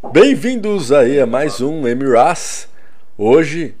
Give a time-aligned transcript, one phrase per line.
[0.00, 2.68] Bem-vindos aí a mais um Emiras.
[3.16, 3.74] Hoje,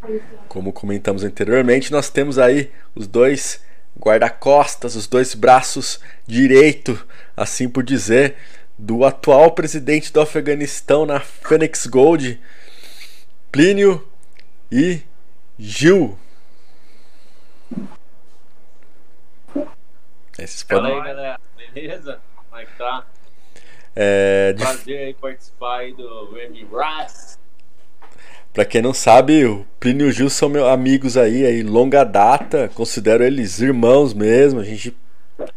[0.48, 3.64] como comentamos anteriormente, nós temos aí os dois
[3.96, 8.34] guarda-costas, os dois braços direito, assim por dizer,
[8.76, 12.40] do atual presidente do Afeganistão na Phoenix Gold,
[13.52, 14.06] Plínio
[14.72, 15.02] e
[15.56, 16.18] Gil.
[20.36, 20.62] Esses.
[20.62, 21.40] Fala aí, galera.
[21.72, 22.20] Beleza?
[22.50, 23.06] Como é que tá?
[24.00, 27.36] É, Prazer aí participar aí do Remy Brass.
[28.52, 32.04] Pra quem não sabe, o Plínio e o Gil são meus amigos aí, aí, longa
[32.04, 34.96] data, considero eles irmãos mesmo, a gente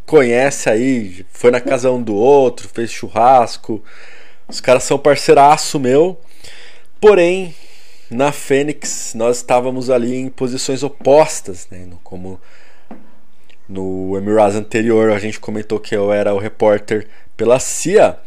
[0.08, 3.84] conhece aí, foi na casa um do outro, fez churrasco,
[4.48, 6.20] os caras são parceiraço meu,
[7.00, 7.54] porém,
[8.10, 12.42] na Fênix nós estávamos ali em posições opostas, né, como
[13.70, 18.20] no Emiraz anterior a gente comentou que eu era o repórter pela CIA,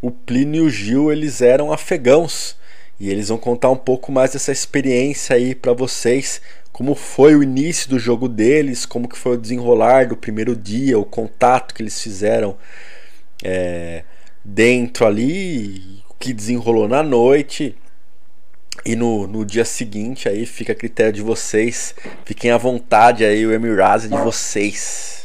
[0.00, 2.56] o Plínio e o Gil eles eram afegãos
[3.00, 6.40] e eles vão contar um pouco mais dessa experiência aí para vocês,
[6.72, 10.98] como foi o início do jogo deles, como que foi o desenrolar do primeiro dia,
[10.98, 12.56] o contato que eles fizeram
[13.44, 14.02] é,
[14.44, 17.76] dentro ali, o que desenrolou na noite.
[18.86, 21.94] E no, no dia seguinte aí fica a critério de vocês.
[22.24, 25.17] Fiquem à vontade aí, o Emiraz é de vocês.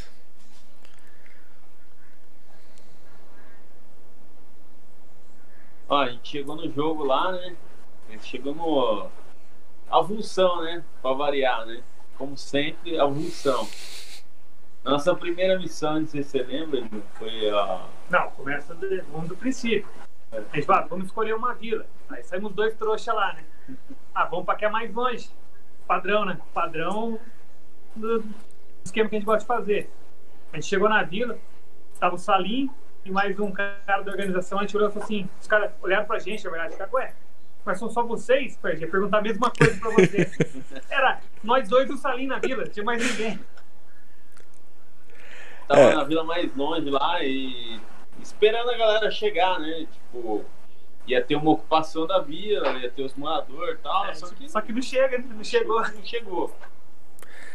[5.94, 7.55] Ó, a gente chegou no jogo lá, né?
[8.09, 9.08] A gente chegou no.
[9.91, 10.83] Avulsão, né?
[11.03, 11.83] Pra variar, né?
[12.17, 13.67] Como sempre, avulsão.
[14.83, 16.81] Nossa primeira missão, não sei se você lembra,
[17.14, 17.86] foi a.
[18.09, 19.88] Não, começa do, vamos do princípio.
[20.31, 20.39] É.
[20.39, 21.86] A gente fala, vamos escolher uma vila.
[22.09, 23.45] Aí saímos dois trouxas lá, né?
[24.16, 25.30] Ah, vamos pra que é mais longe.
[25.88, 26.39] Padrão, né?
[26.53, 27.19] Padrão
[27.95, 28.23] do
[28.83, 29.91] esquema que a gente gosta de fazer.
[30.52, 31.38] A gente chegou na vila,
[31.94, 32.69] estava o Salim,
[33.06, 36.06] e mais um cara da organização, a gente olhou e falou assim, os caras olharam
[36.06, 37.14] pra gente, na verdade, ficaram, ué,
[37.66, 38.58] mas são só vocês?
[38.64, 40.32] Eu ia perguntar a mesma coisa pra você.
[40.90, 43.40] Era nós dois e o Salim na vila, tinha mais ninguém.
[45.67, 45.95] Tava é.
[45.95, 47.80] na vila mais longe lá e
[48.22, 49.88] esperando a galera chegar, né?
[49.92, 50.45] Tipo,
[51.08, 54.50] ia ter uma ocupação da vila, ia ter os moradores e tal, é, só, que,
[54.50, 55.82] só que não chega, não chegou.
[55.82, 56.56] Não chegou.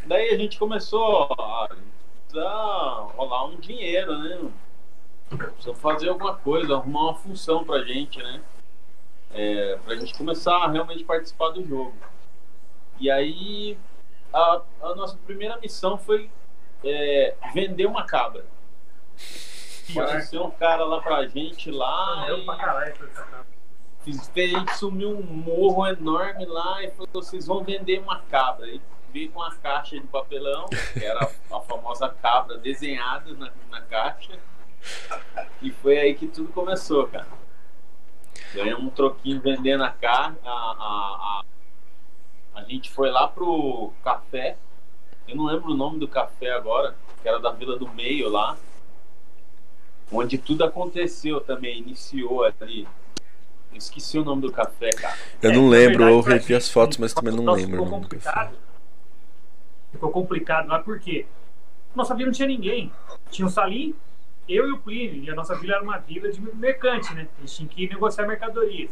[0.05, 1.69] Daí a gente começou a,
[2.35, 4.49] a rolar um dinheiro, né?
[5.29, 8.41] Precisa fazer alguma coisa, arrumar uma função pra gente, né?
[9.31, 11.93] É, pra gente começar a realmente participar do jogo.
[12.99, 13.77] E aí,
[14.33, 16.29] a, a nossa primeira missão foi
[16.83, 18.45] é, vender uma cabra.
[19.91, 22.25] Apareceu um cara lá pra gente lá.
[22.25, 22.93] Deu pra caralho
[24.03, 28.67] Fiz, a gente sumiu um morro enorme lá e falou: vocês vão vender uma cabra.
[28.67, 33.81] E veio com uma caixa de papelão, que era a famosa cabra desenhada na, na
[33.81, 34.39] caixa.
[35.61, 37.27] E foi aí que tudo começou, cara.
[38.53, 40.37] Ganhamos um troquinho vendendo a carne.
[40.43, 41.43] A, a,
[42.55, 44.57] a, a gente foi lá pro café.
[45.27, 48.57] Eu não lembro o nome do café agora, que era da Vila do Meio lá.
[50.11, 52.87] Onde tudo aconteceu também, iniciou ali.
[53.71, 55.15] Eu esqueci o nome do café, cara.
[55.41, 57.83] Eu não é, lembro, verdade, eu revi as fotos, mas também não lembro.
[57.83, 58.57] Ficou complicado.
[59.91, 61.27] Ficou complicado lá porque
[61.95, 62.91] nossa vila não tinha ninguém.
[63.29, 63.93] Tinha o Salim,
[64.49, 67.27] eu e o Plínio, e a nossa vila era uma vila de mercante, né?
[67.37, 68.89] A gente tinha que negociar mercadorias.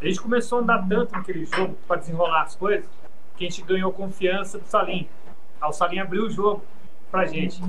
[0.00, 2.88] A gente começou a andar tanto naquele jogo para desenrolar as coisas
[3.36, 5.08] que a gente ganhou confiança do Salim.
[5.60, 6.64] Aí o Salim abriu o jogo
[7.10, 7.62] pra gente.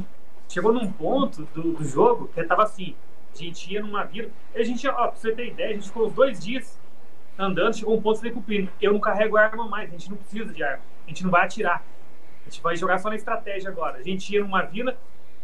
[0.48, 2.96] Chegou num ponto do, do jogo que tava assim:
[3.34, 4.30] a gente ia numa vila.
[4.54, 6.80] A gente, ó, pra você ter ideia, a gente ficou uns dois dias
[7.38, 7.76] andando.
[7.76, 10.64] Chegou um ponto que eu eu não carrego arma mais, a gente não precisa de
[10.64, 11.84] arma, a gente não vai atirar.
[12.46, 13.98] A gente vai jogar só na estratégia agora.
[13.98, 14.98] A gente ia numa vila,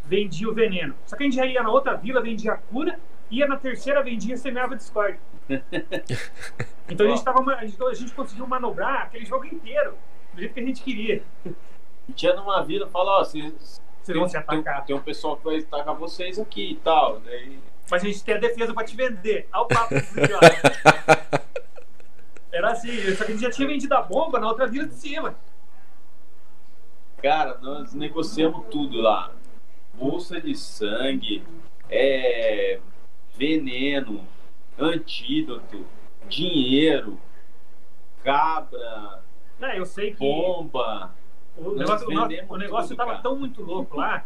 [0.04, 0.94] vendia o veneno.
[1.06, 2.98] Só que a gente já ia na outra vila, vendia a cura,
[3.30, 5.20] ia na terceira, vendia semeava discórdia.
[6.88, 9.94] então a gente, tava, a, gente, a gente conseguiu manobrar aquele jogo inteiro,
[10.32, 11.22] do jeito que a gente queria.
[12.14, 14.78] Tinha numa vila, fala, ó, vocês vocês vão se atacar.
[14.78, 17.20] Tem, tem, um pessoal que vai atacar vocês aqui e tal.
[17.20, 17.60] Daí...
[17.88, 19.48] Mas a gente tem a defesa pra te vender.
[19.52, 19.94] Olha o papo
[22.50, 24.94] Era assim, só que a gente já tinha vendido a bomba na outra vila de
[24.94, 25.36] cima.
[27.22, 29.32] Cara, nós negociamos tudo lá
[29.94, 31.42] bolsa de sangue,
[31.88, 32.80] é,
[33.36, 34.26] veneno,
[34.78, 35.84] antídoto,
[36.28, 37.18] dinheiro,
[38.22, 39.22] cabra,
[39.58, 41.14] Não, eu sei que bomba.
[41.56, 42.08] O negócio,
[42.48, 44.24] o, negócio tava tão muito louco lá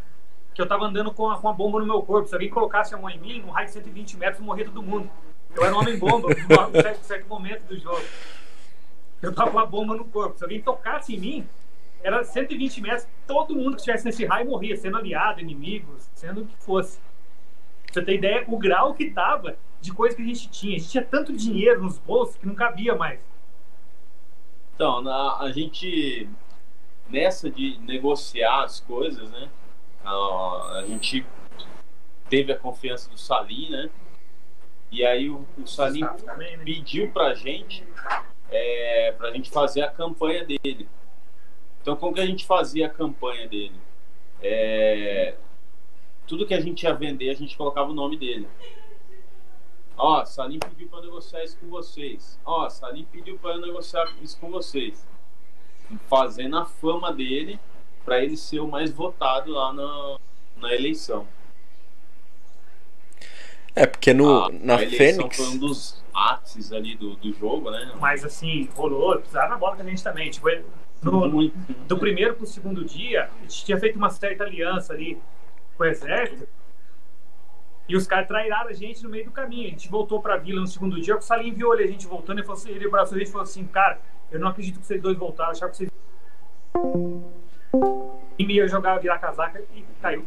[0.54, 2.28] que eu tava andando com a, com a bomba no meu corpo.
[2.28, 5.10] Se alguém colocasse a mão em mim, num raio de 120 metros, morria todo mundo.
[5.54, 8.02] Eu era um homem-bomba em certo, certo momento do jogo.
[9.20, 10.38] Eu tava com a bomba no corpo.
[10.38, 11.48] Se alguém tocasse em mim,
[12.06, 16.46] era 120 metros, todo mundo que estivesse nesse raio morria, sendo aliado, inimigo, sendo o
[16.46, 17.00] que fosse.
[17.86, 20.76] Pra você ter ideia, o grau que tava de coisa que a gente tinha.
[20.76, 23.18] A gente tinha tanto dinheiro nos bolsos que não cabia mais.
[24.74, 26.28] Então, na, a gente,
[27.08, 29.48] nessa de negociar as coisas, né?
[30.04, 31.26] A, a gente
[32.28, 33.90] teve a confiança do Salim, né?
[34.92, 36.64] E aí o, o Salim Também, né?
[36.64, 37.84] pediu pra gente
[38.48, 40.88] é, pra gente fazer a campanha dele.
[41.86, 43.76] Então como que a gente fazia a campanha dele?
[44.42, 45.36] É,
[46.26, 48.48] tudo que a gente ia vender, a gente colocava o nome dele.
[49.96, 52.40] Ó, Salim pediu pra negociar isso com vocês.
[52.44, 55.06] Ó, Salim pediu pra eu negociar isso com vocês.
[56.08, 57.56] Fazendo a fama dele
[58.04, 60.18] pra ele ser o mais votado lá na,
[60.56, 61.24] na eleição.
[63.76, 64.98] É, porque no, A- na a eleição
[65.30, 65.36] Fênix.
[65.36, 67.92] foi um dos ápices ali do, do jogo, né?
[68.00, 70.28] Mas assim, rolou, precisaram na bola da gente também.
[70.32, 70.48] Tipo,
[71.10, 71.56] no, Muito.
[71.86, 75.18] do primeiro pro segundo dia, a gente tinha feito uma certa aliança ali
[75.76, 76.46] com o exército.
[77.88, 79.68] E os caras trairaram a gente no meio do caminho.
[79.68, 82.40] A gente voltou pra vila no segundo dia, o Salim viu ali a gente voltando
[82.40, 84.00] e falou assim, ele abraçou a gente e falou assim, cara,
[84.30, 85.90] eu não acredito que vocês dois voltaram, eu achava que vocês.
[88.38, 90.24] E me ia jogar, virar casaca e caiu.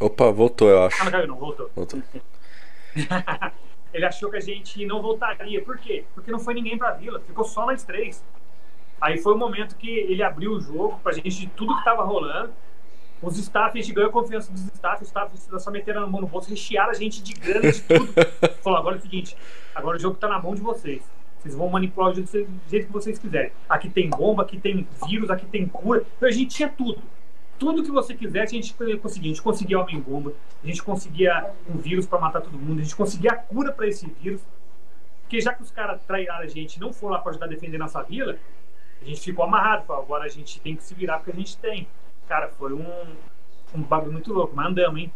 [0.00, 1.04] Opa, voltou, eu Ah, acho.
[1.04, 1.70] não caiu, não, voltou.
[1.74, 2.02] Voltou.
[3.92, 5.62] Ele achou que a gente não voltaria.
[5.62, 6.04] Por quê?
[6.14, 8.22] Porque não foi ninguém pra vila, ficou só nós três.
[9.00, 12.02] Aí foi o momento que ele abriu o jogo pra gente de tudo que tava
[12.02, 12.52] rolando.
[13.22, 16.20] Os staff, a gente ganhou a confiança dos staff, os staff só meteram a mão
[16.20, 18.12] no bolso, rechearam a gente de grana de tudo.
[18.62, 19.36] Falou, agora é o seguinte,
[19.74, 21.02] agora o jogo tá na mão de vocês.
[21.40, 23.52] Vocês vão manipular o jogo do jeito- que vocês quiserem.
[23.68, 26.04] Aqui tem bomba, aqui tem vírus, aqui tem cura.
[26.16, 27.00] Então a gente tinha tudo.
[27.58, 29.30] Tudo que você quisesse, a gente conseguia.
[29.30, 30.32] A gente conseguia homem-bomba,
[30.62, 33.86] a gente conseguia um vírus pra matar todo mundo, a gente conseguia a cura pra
[33.86, 34.42] esse vírus.
[35.22, 37.48] Porque já que os caras trairaram a gente e não foram lá pra ajudar a
[37.48, 38.36] defender nossa vila,
[39.02, 39.84] a gente ficou amarrado.
[39.86, 41.86] Falou, agora a gente tem que se virar porque a gente tem.
[42.28, 42.86] Cara, foi um,
[43.74, 45.12] um bagulho muito louco, mas andamos, hein?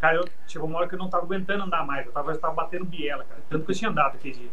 [0.00, 2.04] Cara, eu, chegou uma hora que eu não tava aguentando andar mais.
[2.06, 3.40] Eu tava, eu tava batendo biela, cara.
[3.48, 4.48] Tanto que eu tinha andado aquele dia.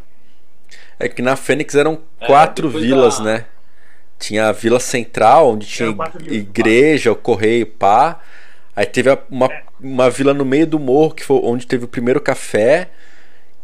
[0.99, 3.45] É que na Fênix eram É, quatro depois vilas, da- né?
[4.17, 8.19] Tinha a Vila Central, onde tinha vilas, igreja, o correio, pá.
[8.75, 9.63] Aí teve uma, É.
[9.79, 12.89] uma vila no meio do morro, que foi onde teve o primeiro café.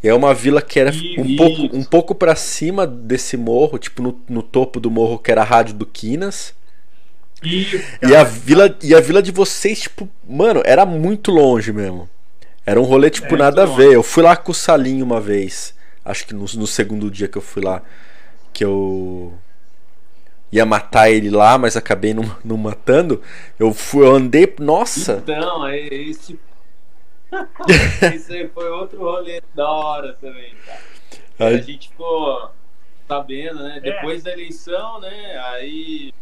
[0.04, 1.36] É uma vila que era um Isso.
[1.36, 5.42] pouco, um pouco para cima desse morro, tipo no, no topo do morro, que era
[5.42, 6.54] a rádio do Quinas.
[7.44, 7.66] E,
[8.02, 12.10] E a vila, e a vila de vocês, tipo, mano, era muito longe mesmo.
[12.66, 13.94] Era um rolê, tipo, É, nada a ver.
[13.94, 15.74] Eu fui lá com o Salinho uma vez.
[16.04, 17.82] Acho que no, no segundo dia que eu fui lá.
[18.54, 19.34] Que eu
[20.52, 23.22] ia matar ele lá, mas acabei não, não matando.
[23.60, 24.54] Eu fui, eu andei.
[24.60, 25.22] Nossa!
[25.24, 26.40] Então, é esse.
[28.16, 30.82] Isso aí foi outro rolê da hora também, cara.
[31.40, 32.52] Aí- A gente ficou
[33.08, 33.80] sabendo, né?
[33.80, 35.38] Depois da eleição, né?
[35.52, 36.14] Aí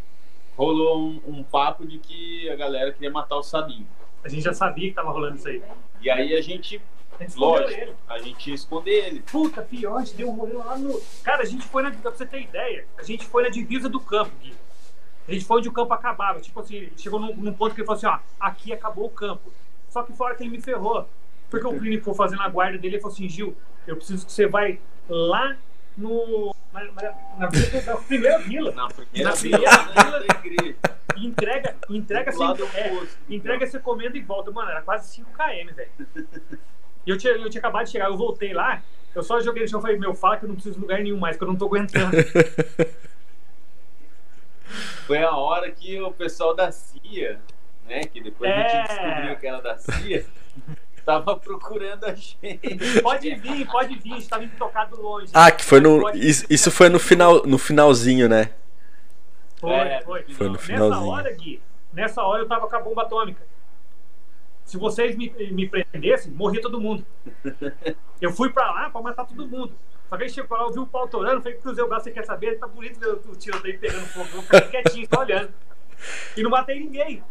[0.58, 3.88] rolou um, um papo de que a galera queria matar o Sabinho.
[4.24, 5.62] a gente já sabia que tava rolando isso aí.
[6.02, 6.82] E aí a gente,
[7.20, 7.94] A gente lógico, ele.
[8.08, 9.20] a gente ia esconder ele.
[9.22, 11.00] Puta, pior, a gente deu um rolê lá no.
[11.24, 11.92] Cara, a gente foi na.
[11.92, 14.54] Pra você ter ideia, a gente foi na divisa do campo, Gui.
[15.28, 16.40] A gente foi onde o campo acabava.
[16.40, 19.52] Tipo assim, chegou num, num ponto que ele falou assim: ó, aqui acabou o campo.
[19.96, 21.08] Só que fora que ele me ferrou.
[21.50, 23.56] Porque o Plínio ficou fazendo a guarda dele e falou assim: Gil,
[23.88, 25.56] eu preciso que você vai lá
[25.98, 26.54] no.
[26.74, 28.72] Na, na, na vila primeira vila.
[28.74, 30.76] Na primeira Na vila, primeira vila.
[31.16, 32.46] E entrega, entrega sem.
[32.46, 33.18] lado É, oposto.
[33.30, 34.52] entrega essa comenda e volta.
[34.52, 35.92] Mano, era quase 5 km, velho.
[37.06, 38.84] E eu tinha, eu tinha acabado de chegar, eu voltei lá,
[39.14, 41.00] eu só joguei no chão e falei, meu, fala que eu não preciso de lugar
[41.02, 42.18] nenhum mais, que eu não tô aguentando.
[45.08, 47.40] Foi a hora que o pessoal da CIA,
[47.86, 48.02] né?
[48.06, 48.70] Que depois a É.
[48.70, 50.26] gente descobriu que era da CIA,
[51.06, 52.38] tava procurando a gente.
[53.02, 55.32] pode vir, pode vir, a gente tava indo tocado longe.
[55.34, 56.10] Ah, que foi no.
[56.12, 58.50] Isso, isso foi no final, no finalzinho, né?
[59.60, 60.24] Foi, É, foi.
[60.34, 61.08] Foi no Nessa finalzinho.
[61.12, 61.62] hora, Gui,
[61.94, 63.42] nessa hora eu tava com a bomba atômica.
[64.66, 67.06] Se vocês me, me prendessem, morria todo mundo.
[68.20, 69.74] Eu fui pra lá pra matar todo mundo.
[70.10, 72.12] Só que aí chegou lá, eu vi o pau torando, falei, cruzei o braço, você
[72.12, 72.58] quer saber?
[72.60, 74.28] Tá bonito o o tiroteio pegando fogo.
[74.34, 75.54] Eu fiquei quietinho, só olhando.
[76.36, 77.24] E não matei ninguém.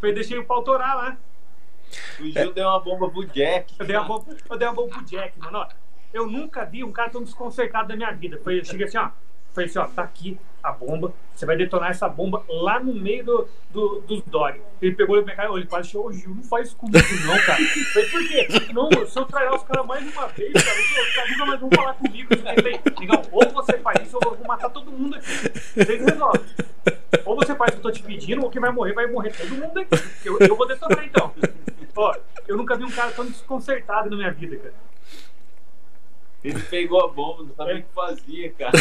[0.00, 1.16] Falei, deixei o pau torar lá.
[2.20, 3.74] O Gil deu uma bomba pro Jack.
[3.78, 5.58] Eu dei uma bomba, eu dei uma bomba pro Jack, mano.
[5.58, 5.68] Ó,
[6.12, 8.38] eu nunca vi um cara tão desconcertado na minha vida.
[8.42, 9.10] Foi, eu cheguei assim, ó.
[9.52, 11.12] Falei assim, ó, tá aqui a bomba.
[11.34, 14.60] Você vai detonar essa bomba lá no meio do, do, dos dog.
[14.80, 17.58] Ele pegou meu cara, ele quase chorou, Gil, não faz isso comigo, não, cara.
[17.92, 18.48] Falei, por quê?
[18.72, 21.70] Não, se eu trair os caras mais uma vez, cara, os caras nunca mais vão
[21.74, 22.34] falar comigo.
[22.34, 25.26] Eu falei, Negão, ou você faz isso, ou eu vou matar todo mundo aqui.
[25.74, 26.42] Vocês resolvem.
[27.24, 29.30] Ou você faz o que eu tô te pedindo, ou quem vai morrer, vai morrer
[29.30, 29.94] todo mundo aqui.
[30.24, 31.32] Eu, eu vou detonar então.
[31.96, 32.14] Ó,
[32.46, 34.74] eu nunca vi um cara tão desconcertado na minha vida, cara.
[36.44, 38.72] Ele pegou a bomba, não sabia o que fazia, cara.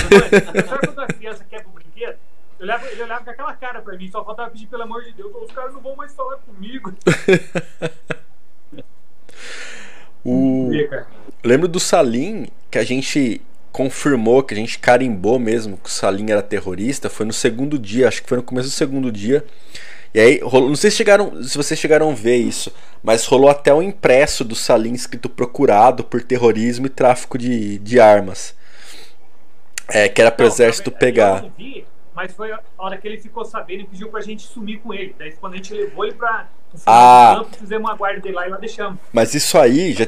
[0.67, 2.17] Sabe quando a criança quebra o brinquedo?
[2.59, 5.11] Eu olhava, ele olhava com aquela cara pra mim, só faltava pedir pelo amor de
[5.13, 6.93] Deus, os caras não vão mais falar comigo.
[10.27, 10.69] O...
[11.41, 13.41] Lembro do Salim que a gente
[13.77, 17.11] confirmou, que a gente carimbou mesmo que o Salim era terrorista.
[17.11, 19.45] Foi no segundo dia, acho que foi no começo do segundo dia.
[20.15, 23.51] E aí, rolou, não sei se, chegaram, se vocês chegaram a ver isso, mas rolou
[23.51, 28.55] até um impresso do Salim escrito procurado por terrorismo e tráfico de, de armas.
[29.87, 31.43] É, que era pro Não, exército eu pegar.
[31.43, 34.79] não vi, mas foi a hora que ele ficou sabendo e pediu pra gente sumir
[34.79, 35.15] com ele.
[35.19, 36.49] Daí quando a gente levou ele pra
[36.85, 37.45] Ah.
[37.57, 38.99] fizemos uma guarda lá e lá deixamos.
[39.11, 40.05] Mas isso aí já.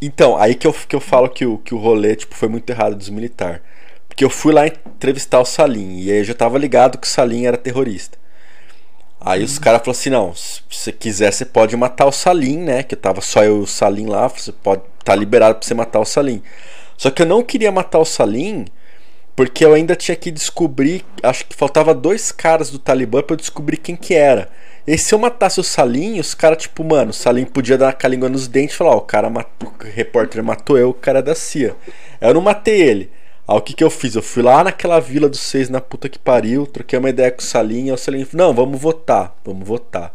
[0.00, 2.68] Então, aí que eu, que eu falo que o, que o rolê tipo, foi muito
[2.70, 3.60] errado dos militares.
[4.08, 5.98] Porque eu fui lá entrevistar o Salim.
[5.98, 8.16] E aí eu já tava ligado que o Salim era terrorista.
[9.20, 12.82] Aí os caras falaram assim: não, se você quiser, você pode matar o Salim, né?
[12.82, 14.28] Que tava só eu e o Salim lá.
[14.28, 14.82] Você pode.
[15.02, 16.42] Tá liberado pra você matar o Salim.
[16.96, 18.66] Só que eu não queria matar o Salim.
[19.34, 21.04] Porque eu ainda tinha que descobrir.
[21.22, 24.48] Acho que faltava dois caras do Talibã pra eu descobrir quem que era.
[24.86, 28.06] E se eu matasse o Salim, os caras, tipo, mano, o Salim podia dar com
[28.06, 30.94] a língua nos dentes e falar: Ó, o cara matou, o repórter matou eu, o
[30.94, 31.74] cara é da CIA.
[32.20, 33.10] Eu não matei ele.
[33.48, 34.14] Aí o que que eu fiz?
[34.14, 37.40] Eu fui lá naquela vila dos seis na puta que pariu, troquei uma ideia com
[37.40, 37.84] o Salim.
[37.84, 40.14] Aí o Salim falou: Não, vamos votar, vamos votar.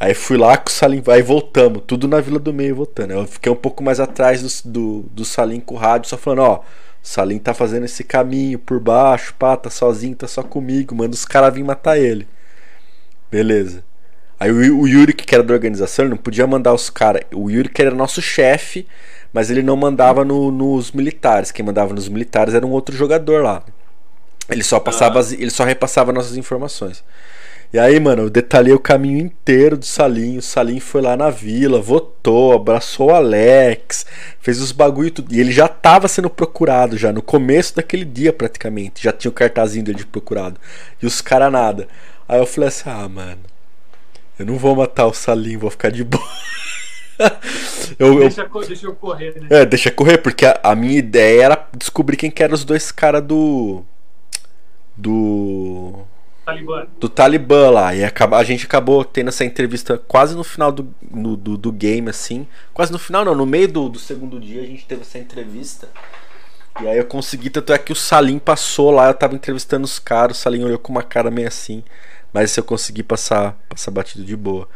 [0.00, 3.14] Aí fui lá com o Salim, aí voltamos, tudo na Vila do Meio votando.
[3.14, 6.42] Eu fiquei um pouco mais atrás do, do, do Salim com o rádio, só falando,
[6.42, 6.62] ó, o
[7.02, 11.24] Salim tá fazendo esse caminho por baixo, pá, tá sozinho, tá só comigo, manda os
[11.24, 12.28] caras vir matar ele.
[13.30, 13.87] Beleza.
[14.40, 17.22] Aí o, o Yuri, que era da organização, ele não podia mandar os caras.
[17.34, 18.86] O Yuri, que era nosso chefe,
[19.32, 21.50] mas ele não mandava no- nos militares.
[21.50, 23.62] Quem mandava nos militares era um outro jogador lá.
[24.48, 27.02] Ele só passava, as- ele só repassava nossas informações.
[27.70, 30.38] E aí, mano, eu detalhei o caminho inteiro do Salim.
[30.38, 34.06] O Salim foi lá na vila, votou, abraçou o Alex,
[34.40, 35.34] fez os bagulho e tudo.
[35.34, 39.02] E ele já tava sendo procurado já no começo daquele dia, praticamente.
[39.02, 40.58] Já tinha o cartazinho dele de procurado.
[41.02, 41.86] E os caras nada.
[42.26, 43.40] Aí eu falei assim: ah, mano,
[44.38, 46.22] eu não vou matar o Salim, vou ficar de boa.
[47.98, 49.48] eu, eu, Deixa, co- deixa eu correr, né?
[49.50, 52.90] é, deixa correr, porque a, a minha ideia era descobrir quem que eram os dois
[52.92, 53.84] caras do.
[54.96, 56.04] Do.
[56.44, 56.86] Talibã.
[56.98, 57.94] do Talibã lá.
[57.94, 61.70] E acaba, a gente acabou tendo essa entrevista quase no final do, no- do, do
[61.72, 62.46] game, assim.
[62.72, 65.88] Quase no final, não, no meio do, do segundo dia a gente teve essa entrevista.
[66.80, 69.98] E aí eu consegui, tanto é que o Salim passou lá, eu tava entrevistando os
[69.98, 71.82] caras, o Salim olhou com uma cara meio assim.
[72.32, 74.68] Mas eu consegui passar, passar batido de boa.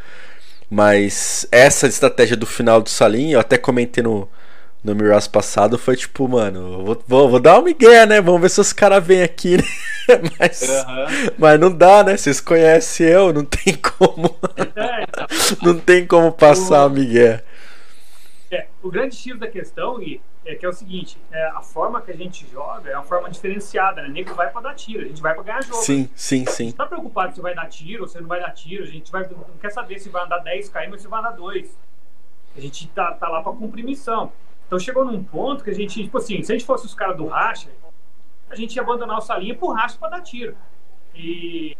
[0.71, 4.29] Mas essa estratégia do final do Salim, eu até comentei no,
[4.83, 8.21] no Miras passado, foi tipo, mano, vou, vou, vou dar uma migué, né?
[8.23, 9.65] Vamos ver se os caras vêm aqui, né?
[10.41, 11.07] Mas, Aham.
[11.39, 12.17] mas não dá, né?
[12.17, 14.37] Vocês conhecem eu, não tem como.
[14.75, 15.27] É, então,
[15.63, 17.41] Não tem como passar, Miguel.
[18.51, 22.01] é, o grande X da questão, Gui, é que é o seguinte: é, a forma
[22.01, 24.09] que a gente joga é uma forma diferenciada, né?
[24.09, 25.83] Nego vai pra dar tiro, a gente vai pra ganhar jogo.
[25.83, 26.65] Sim, sim, sim.
[26.67, 28.83] gente tá preocupado se vai dar tiro ou se não vai dar tiro.
[28.83, 31.33] A gente vai, não quer saber se vai andar 10 km ou se vai andar
[31.33, 31.79] 2.
[32.57, 34.33] A gente tá, tá lá pra cumprir missão.
[34.67, 37.17] Então chegou num ponto que a gente, tipo assim, se a gente fosse os caras
[37.17, 37.71] do racha,
[38.51, 40.57] a gente ia abandonar o salinho pro racha pra dar tiro.
[41.15, 41.77] E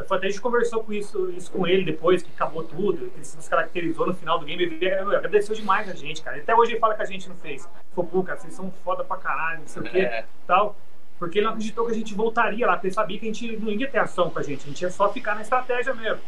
[0.00, 3.24] até a gente conversou com isso, isso com ele depois que acabou tudo, que ele
[3.24, 4.62] se nos caracterizou no final do game.
[4.62, 6.36] Ele agradeceu demais a gente, cara.
[6.36, 7.68] Até hoje ele fala que a gente não fez.
[7.94, 10.24] Falou, pô, cara, vocês são foda pra caralho, não sei o quê É.
[10.46, 10.76] tal.
[11.18, 13.56] Porque ele não acreditou que a gente voltaria lá, porque ele sabia que a gente
[13.56, 16.20] não ia ter ação com a gente, a gente ia só ficar na estratégia mesmo.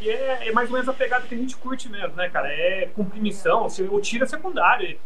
[0.00, 2.48] E é, é mais ou menos a pegada que a gente curte mesmo, né, cara?
[2.48, 4.98] É cumprir missão, o tiro é secundário.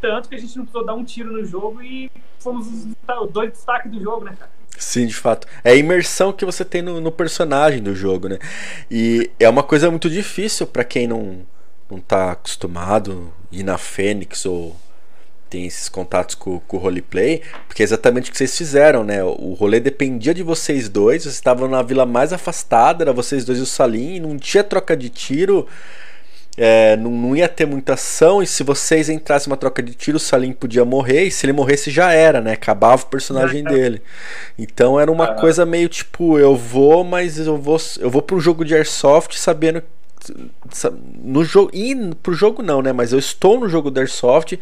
[0.00, 2.86] Tanto que a gente não precisou dar um tiro no jogo e fomos os
[3.20, 4.50] os dois destaques do jogo, né, cara?
[4.82, 5.46] Sim, de fato.
[5.62, 8.38] É a imersão que você tem no, no personagem do jogo, né?
[8.90, 11.46] E é uma coisa muito difícil pra quem não,
[11.88, 14.74] não tá acostumado ir na Fênix ou
[15.48, 19.22] tem esses contatos com, com o roleplay, porque é exatamente o que vocês fizeram, né?
[19.22, 23.60] O rolê dependia de vocês dois, vocês estavam na vila mais afastada, era vocês dois
[23.60, 25.68] e o Salim, não tinha troca de tiro,
[26.56, 30.16] é, não, não ia ter muita ação, e se vocês entrassem numa troca de tiro,
[30.18, 32.52] o Salim podia morrer, e se ele morresse já era, né?
[32.52, 34.02] Acabava o personagem dele.
[34.58, 35.36] Então era uma Aham.
[35.36, 39.82] coisa meio tipo, eu vou, mas eu vou, eu vou pro jogo de Airsoft sabendo
[40.70, 40.92] sa-
[41.22, 42.92] no jogo e pro jogo não, né?
[42.92, 44.58] Mas eu estou no jogo do Airsoft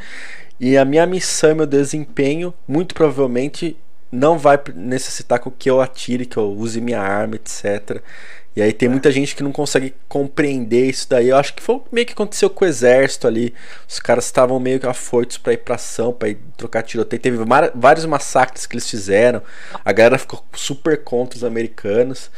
[0.58, 3.76] e a minha missão e meu desempenho muito provavelmente
[4.12, 8.00] não vai necessitar com que eu atire, que eu use minha arma, etc.
[8.56, 11.28] E aí tem muita gente que não consegue compreender isso daí.
[11.28, 13.54] Eu acho que foi meio que aconteceu com o exército ali.
[13.88, 17.22] Os caras estavam meio que afoitos pra ir pra ação, pra ir trocar tiroteio.
[17.22, 17.38] Teve
[17.74, 19.40] vários massacres que eles fizeram.
[19.84, 22.30] A galera ficou super contra os americanos.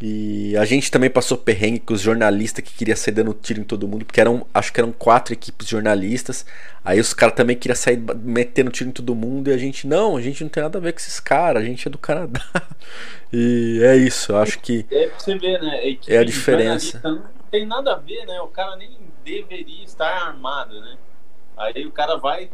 [0.00, 3.64] E a gente também passou perrengue com os jornalistas que queria sair dando tiro em
[3.64, 6.44] todo mundo, porque eram, acho que eram quatro equipes jornalistas.
[6.84, 10.16] Aí os caras também queriam sair metendo tiro em todo mundo e a gente, não,
[10.16, 12.42] a gente não tem nada a ver com esses caras, a gente é do Canadá.
[13.32, 15.84] E é isso, eu acho que É pra você ver, né?
[15.84, 17.00] equipe É a diferença.
[17.02, 18.40] Não tem nada a ver, né?
[18.40, 20.96] O cara nem deveria estar armado, né?
[21.56, 22.48] Aí o cara vai.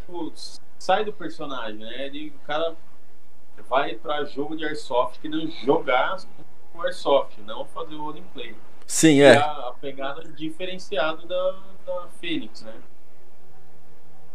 [0.00, 0.32] Tipo,
[0.78, 2.06] sai do personagem, né?
[2.06, 2.74] Ele, o cara
[3.68, 6.18] vai pra jogo de airsoft que não jogar
[6.72, 8.54] com airsoft, não fazer o roleplay.
[8.86, 9.36] Sim, É é.
[9.36, 12.74] a, pegada diferenciada da, da Fênix, né?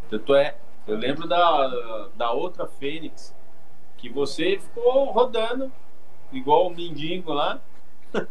[0.10, 0.56] Tanto é,
[0.88, 3.34] eu lembro da, da outra Fênix
[3.98, 5.72] que você ficou rodando
[6.32, 7.60] igual o mendigo lá.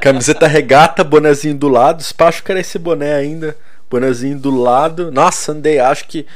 [0.00, 2.04] Camiseta regata, bonezinho do lado.
[2.18, 3.56] Acho que era esse boné ainda.
[3.90, 5.10] Bonezinho do lado.
[5.10, 6.26] Nossa, andei, acho que.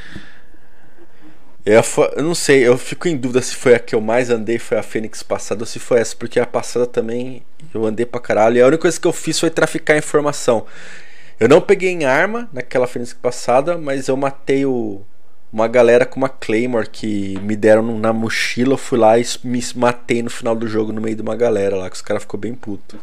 [1.65, 1.81] Eu,
[2.15, 4.77] eu não sei, eu fico em dúvida se foi a que eu mais andei, foi
[4.77, 7.41] a Fênix passada, ou se foi essa, porque a passada também
[7.73, 8.57] eu andei pra caralho.
[8.57, 10.65] E a única coisa que eu fiz foi traficar informação.
[11.39, 15.01] Eu não peguei em arma naquela Fênix passada, mas eu matei o,
[15.51, 18.73] uma galera com uma Claymore que me deram na mochila.
[18.73, 21.75] Eu fui lá e me matei no final do jogo no meio de uma galera
[21.77, 22.99] lá, que os caras ficou bem puto.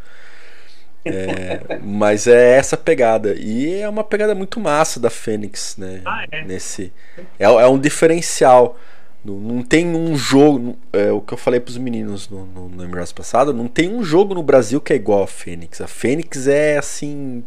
[1.04, 3.34] É, mas é essa pegada.
[3.34, 6.00] E é uma pegada muito massa da Fênix, né?
[6.04, 6.44] Ah, é.
[6.44, 6.92] Nesse,
[7.38, 8.78] é, é um diferencial.
[9.24, 10.76] Não, não tem um jogo.
[10.92, 13.52] É o que eu falei pros meninos no, no, no passado.
[13.52, 15.80] Não tem um jogo no Brasil que é igual a Fênix.
[15.80, 17.44] A Fênix é assim.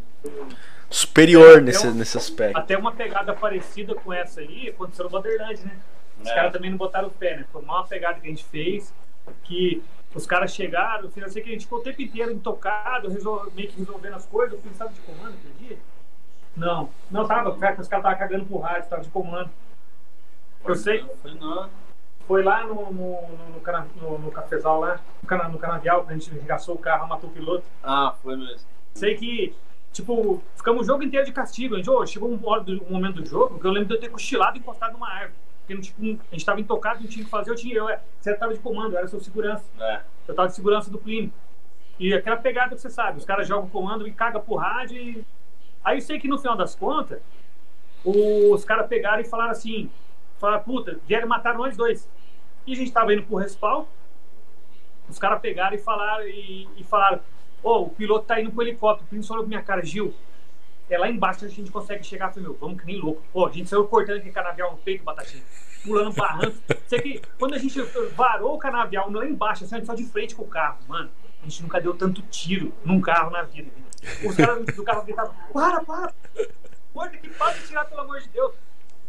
[0.90, 2.58] Superior É, nesse, um- nesse aspecto.
[2.58, 5.72] Até uma pegada parecida com essa aí aconteceu no Borderlands, né?
[6.22, 6.36] Os É.
[6.36, 7.46] caras também não botaram o pé, né?
[7.52, 8.94] Foi uma pegada que a gente fez,
[9.44, 9.82] que
[10.16, 13.68] os caras chegaram, eu sei que a gente ficou o tempo inteiro intocado, resol- meio
[13.70, 14.54] que resolvendo as coisas.
[14.54, 15.78] Eu pensava de comando aquele dia?
[16.56, 19.50] Não, não tava, os caras estavam cagando pro rádio, tava de comando.
[20.66, 21.70] Eu sei, Foi não.
[22.28, 26.14] foi lá no, no, no, no, cana- no- cafezal lá, no, cana, no canavial, a
[26.14, 27.64] gente regaçou o carro, matou o piloto.
[27.84, 28.66] Ah, foi mesmo.
[28.96, 29.54] Sei que,
[29.92, 31.76] tipo, ficamos o jogo inteiro de castigo.
[31.76, 33.96] A gente, ô, chegou um, hora do- um momento do jogo que eu lembro de
[33.96, 35.34] eu ter cochilado e encostado numa árvore.
[35.66, 37.76] Porque não, tipo, a gente tava intocado, não tinha o que fazer, eu tinha.
[37.76, 37.88] Eu,
[38.20, 39.66] você tava de comando, eu era seu segurança.
[39.80, 40.02] É.
[40.28, 41.34] Eu tava de segurança do Plínio.
[42.00, 44.98] E aquela pegada que você sabe, os caras jogam comando e caga por rádio.
[44.98, 45.26] E...
[45.84, 47.20] Aí eu sei que no final das contas,
[48.04, 49.90] os caras pegaram e falaram assim:
[50.38, 52.08] falaram, puta, vieram matar nós dois.
[52.68, 53.86] E a gente tava indo pro respawn.
[55.10, 57.20] Os caras pegaram e falaram, e, e falaram:
[57.64, 59.06] Ô, o piloto tá indo pro helicóptero.
[59.06, 60.14] O Plínio falou pra minha cara, Gil.
[60.90, 62.30] É lá embaixo a gente consegue chegar.
[62.30, 63.22] Falei, meu, vamos que nem louco.
[63.34, 65.44] Pô, a gente saiu cortando aquele canavial no peito, batatinha.
[65.84, 66.58] Pulando barranco.
[66.88, 67.82] Sei que quando a gente
[68.16, 71.10] varou o canavial lá embaixo, assim, a gente só de frente com o carro, mano.
[71.42, 73.70] A gente nunca deu tanto tiro num carro na vida.
[74.24, 76.14] Os caras do carro gritavam, para, para!
[76.94, 78.54] Porra, que para de tirar, pelo amor de Deus.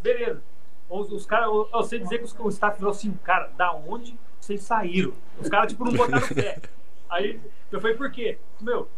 [0.03, 0.43] Beleza.
[0.89, 4.19] Os, os caras, eu sei dizer que os, o staff falou assim, cara, da onde
[4.41, 5.13] vocês saíram?
[5.39, 6.61] Os caras, tipo, não botaram o pé.
[7.09, 8.39] Aí, eu falei, por quê?
[8.61, 8.89] Meu,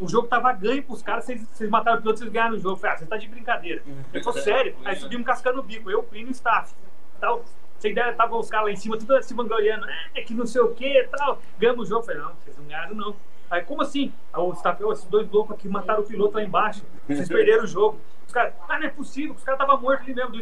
[0.00, 2.74] o jogo tava ganho pros caras, vocês, vocês mataram o piloto, vocês ganharam o jogo.
[2.74, 3.82] Eu falei, ah, você tá de brincadeira.
[4.12, 4.74] Eu tô sério.
[4.84, 6.74] Aí subimos cascando o bico, eu, Plínio e o staff.
[7.20, 7.44] Tal.
[7.78, 10.60] Sem ideia, tava os caras lá em cima, tudo se vangloriando, é que não sei
[10.62, 11.40] o que tal.
[11.58, 12.02] Ganhamos o jogo.
[12.02, 13.16] Eu falei, não, vocês não ganharam, não.
[13.50, 14.12] Aí, como assim?
[14.32, 16.82] Aí o staff, "Ô, esses dois loucos aqui mataram o piloto lá embaixo.
[17.06, 18.00] Vocês perderam o jogo.
[18.26, 20.30] Os caras, ah, não é possível, os caras estavam mortos ali mesmo.
[20.32, 20.40] do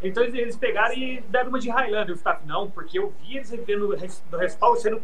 [0.00, 2.14] Então eles, pegaram e deram uma de Highlander.
[2.14, 5.02] O staff, não, porque eu vi eles vendo do respawn sendo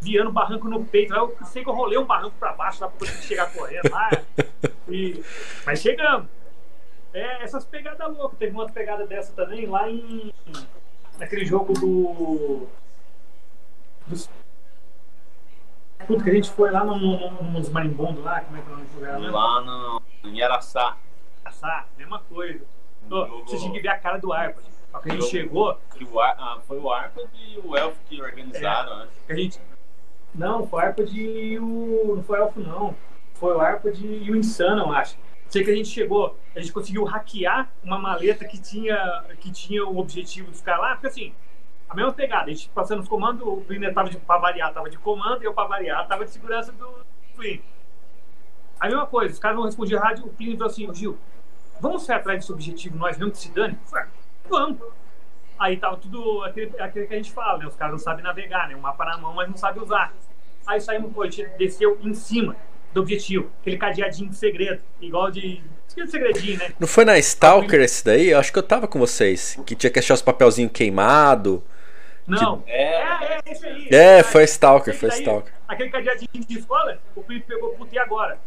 [0.00, 1.12] viando barranco no peito.
[1.14, 3.90] Aí eu sei que eu rolei um barranco pra baixo lá pra conseguir chegar correndo
[3.90, 4.10] lá.
[4.88, 5.22] E-
[5.64, 6.28] Mas chegamos.
[7.14, 8.38] É, essas pegadas loucas.
[8.38, 10.32] Teve uma pegada dessa também lá em.
[11.18, 12.66] Naquele jogo do.
[14.08, 14.28] Dos...
[16.06, 18.72] Puta, que a gente foi lá num, num, nos marimbondos lá, como é que é
[18.72, 19.30] o nome do lugar lá?
[19.30, 20.96] Lá no, em Araçá.
[21.44, 22.64] Passar, mesma coisa.
[23.12, 24.60] Jogo- Você tinha que ver a cara do Arpa.
[24.92, 27.98] A que a gente chegou, Que o Ar- ah, foi o Arpa e o Elfo
[28.08, 29.08] que organizaram, né?
[29.26, 29.60] que a gente.
[30.34, 31.58] Não, foi o Arpa de.
[31.58, 32.14] O...
[32.16, 32.94] Não foi o Elfo, não.
[33.34, 35.16] Foi o Arpa de e o Insano, eu acho.
[35.48, 39.84] Sei que a gente chegou, a gente conseguiu hackear uma maleta que tinha, que tinha
[39.86, 41.34] o objetivo de ficar lá, porque assim,
[41.88, 44.88] a mesma pegada, a gente passando os comandos, o Plínio tava de, pra variar, tava
[44.88, 47.04] de comando, e eu pra variar, tava de segurança do
[47.36, 47.62] Plínio.
[48.80, 51.18] A mesma coisa, os caras não respondiam rádio, o Plínio falou assim, Gil,
[51.82, 53.76] vamos sair atrás desse objetivo, nós mesmo que se dane?
[53.86, 54.06] Falei,
[54.48, 54.78] vamos.
[55.58, 57.66] Aí tava tudo aquele, aquele que a gente fala, né?
[57.66, 58.76] Os caras não sabem navegar, né?
[58.76, 60.14] O mapa na mão, mas não sabem usar.
[60.64, 62.56] Aí saímos, pô, a gente desceu em cima
[62.94, 65.60] do objetivo, aquele cadeadinho de segredo, igual de.
[65.88, 66.72] Esqueci segredinho, né?
[66.78, 68.30] Não foi na Stalker esse daí?
[68.30, 69.58] Eu acho que eu tava com vocês.
[69.66, 71.60] Que tinha que achar os papelzinhos queimados.
[72.26, 72.62] Não.
[72.66, 72.82] É.
[72.82, 73.88] É, é, esse aí.
[73.90, 75.52] É, foi Stalker, foi Stalker.
[75.68, 78.38] Aquele cadeadinho de escola, o Felipe pegou, puta, e agora?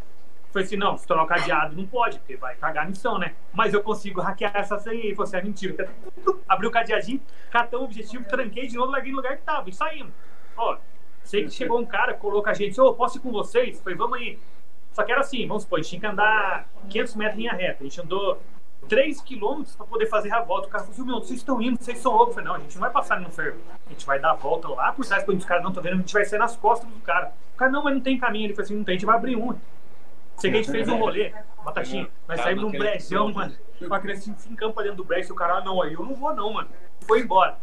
[0.56, 3.34] Falei assim, não, se tornar cadeado não pode, porque vai cagar a missão, né?
[3.52, 5.04] Mas eu consigo hackear essa senha.
[5.04, 5.90] Ele falou assim, é mentira.
[6.48, 9.74] Abri o cadeadinho, catamos o objetivo, tranquei de novo, larguei no lugar que tava e
[9.74, 10.14] saímos.
[10.56, 10.78] Ó,
[11.22, 13.78] sei que chegou um cara, colocou a gente, ô, posso ir com vocês?
[13.82, 14.38] Falei, vamos aí.
[14.94, 17.52] Só que era assim, vamos supor, a gente tinha que andar 500 metros em linha
[17.52, 17.76] reta.
[17.80, 18.40] A gente andou
[18.88, 20.68] 3 quilômetros para poder fazer a volta.
[20.68, 22.34] O cara falou assim, meu, vocês estão indo, vocês são loucos.
[22.34, 23.58] Falei, não, a gente não vai passar no ferro.
[23.86, 25.96] A gente vai dar a volta lá por trás, quando os caras não estão vendo,
[25.96, 27.30] a gente vai ser nas costas do cara.
[27.52, 28.46] O cara, não, mas não tem caminho.
[28.46, 29.54] Ele falou assim, não tem, a gente vai abrir um.
[30.36, 31.32] Sei que a gente fez um rolê,
[31.64, 32.08] batatinha.
[32.28, 32.78] Nós saímos num que
[33.34, 33.54] mano.
[33.88, 36.14] Com a criança se encampa dentro do brecho, o cara, ah, não, aí eu não
[36.14, 36.68] vou não, mano.
[37.06, 37.58] Foi embora.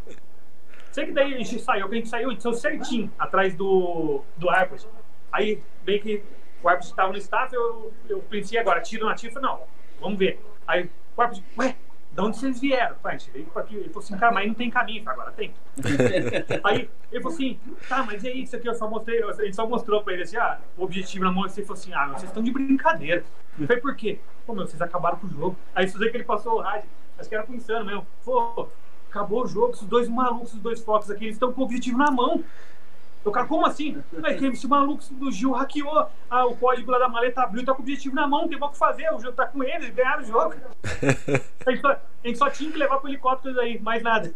[0.91, 3.55] Sei que daí a gente saiu, que a gente saiu, a gente saiu certinho, atrás
[3.55, 4.89] do, do árbitro.
[5.31, 6.23] Aí, bem que
[6.61, 9.61] o árbitro estava no staff, eu, eu pensei agora, tiro na falei, não,
[9.99, 10.39] vamos ver.
[10.67, 11.75] Aí o árbitro, ué,
[12.13, 12.95] de onde vocês vieram?
[13.01, 13.75] Pai, a gente veio aqui.
[13.75, 15.53] Ele falou assim, cara, mas aí não tem caminho, falei, agora tem.
[16.63, 19.55] Aí ele falou assim, tá, mas e aí, isso aqui eu só mostrei, a gente
[19.55, 22.25] só mostrou pra ele assim, ah, o objetivo na mão, ele falou assim, ah, vocês
[22.25, 23.23] estão de brincadeira.
[23.59, 24.19] Eu falei, por quê?
[24.45, 25.57] Pô, meu, vocês acabaram com o jogo.
[25.73, 28.67] Aí isso que ele passou o rádio, acho que era pensando mesmo, pô,
[29.09, 31.97] acabou o jogo, esses dois malucos, os dois focos aqui, eles estão com o objetivo
[31.97, 32.43] na mão.
[33.25, 34.03] O cara, como assim?
[34.11, 37.73] Mas que esse maluco do Gil hackeou ah, o código lá da maleta, abriu, tá
[37.73, 39.89] com o objetivo na mão, tem mais o que fazer, o jogo tá com eles,
[39.91, 40.53] ganharam o jogo.
[41.65, 44.33] a, gente só, a gente só tinha que levar pro helicóptero aí, mais nada.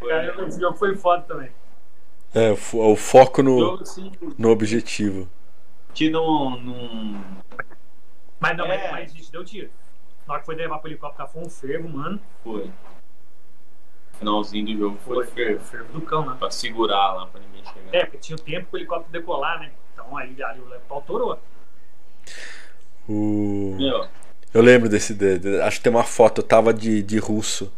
[0.00, 1.50] Cara, esse jogo foi foda também.
[2.34, 5.26] É, o fo- o foco no, Jogo, assim, no objetivo.
[5.94, 7.24] que não, não.
[8.38, 8.90] Mas não, mas, É.
[8.92, 9.70] mas a gente deu tiro.
[10.26, 12.20] Na hora que foi levar pro helicóptero, foi um fervo, mano.
[12.44, 12.70] Foi.
[14.18, 15.64] Finalzinho do jogo foi, fervo.
[15.64, 16.36] fervo do cão, né?
[16.38, 17.94] Pra segurar lá, pra ninguém chegar.
[17.94, 19.70] É, porque tinha o tempo pro helicóptero decolar, né?
[19.92, 21.38] Então aí, ali o pau torou.
[23.08, 23.76] O...
[23.78, 24.08] Meu,
[24.52, 25.14] Eu lembro desse.
[25.14, 27.72] de- de- acho que tem uma foto, eu tava de, de russo.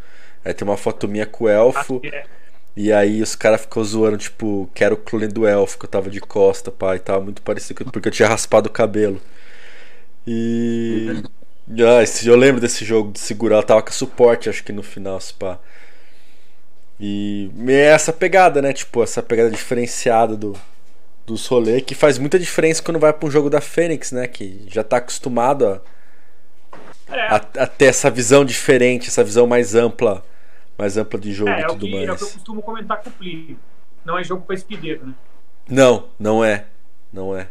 [0.44, 2.00] Aí tem uma foto minha com o elfo.
[2.00, 2.26] Que é.
[2.76, 5.90] E aí os caras ficou zoando, tipo, que era o clone do elfo, que eu
[5.90, 9.20] tava de costa, pá, e tava muito parecido, com- porque eu tinha raspado o cabelo.
[10.26, 11.22] E.
[11.86, 14.82] Ah, esse- eu lembro desse jogo de segurar, eu tava com suporte, acho que no
[14.82, 15.58] final, se pá.
[17.00, 18.72] E é essa pegada, né?
[18.72, 20.54] Tipo, essa pegada diferenciada do,
[21.26, 24.28] dos rolês, que faz muita diferença quando vai pra um jogo da Fênix, né?
[24.28, 25.82] Que já tá acostumado a,
[27.10, 30.24] É, a, a ter essa visão diferente, essa visão mais ampla,
[30.78, 32.18] mais ampla de jogo é, e é, o tudo que, é o mais.
[32.18, 33.58] que eu costumo comentar com o Plínio.
[34.04, 35.14] Não é jogo pra espideiro, né?
[35.68, 36.66] Não, não é.
[37.12, 37.48] Não é.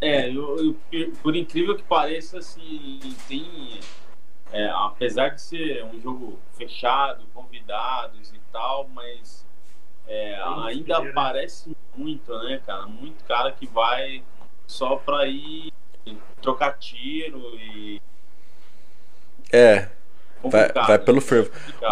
[0.00, 3.80] É, eu, eu- por incrível que pareça, assim, tem.
[4.54, 9.44] É, apesar de ser um jogo fechado, convidados e tal, mas
[10.06, 11.12] é, Tem ainda espideiro, né?
[11.12, 12.86] parece muito, né, cara?
[12.86, 14.22] Muito cara que vai
[14.66, 15.72] só pra ir
[16.40, 18.00] trocar tiro e.
[19.52, 19.88] É,
[20.42, 20.98] vai, vai né?
[20.98, 21.50] pelo fervo.